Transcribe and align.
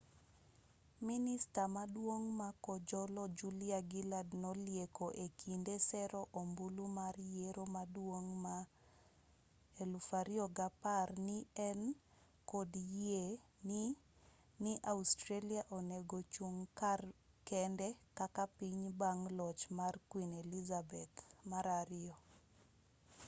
minista 1.07 1.61
maduong' 1.75 2.27
ma 2.39 2.49
kojolo 2.65 3.23
julia 3.37 3.79
gillard 3.91 4.29
nolieko 4.43 5.05
e 5.25 5.27
kinde 5.39 5.75
sero 5.89 6.21
ombulu 6.41 6.83
mar 6.97 7.15
yiero 7.31 7.65
maduong' 7.75 8.31
ma 8.45 8.55
2010 9.75 11.25
ni 11.27 11.37
ne 11.37 11.39
en 11.67 11.79
kod 12.51 12.71
yie 12.97 13.23
ni 13.67 13.83
ni 14.63 14.73
australia 14.93 15.61
onego 15.79 16.17
chung 16.33 16.59
kar 16.79 17.01
kende 17.49 17.87
kaka 18.19 18.43
piny 18.57 18.81
bang' 18.99 19.25
loch 19.37 19.61
mar 19.77 19.93
queen 20.11 20.31
elizabeth 20.43 21.17
ii 22.01 22.13